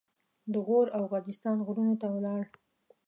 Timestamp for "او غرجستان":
0.97-1.57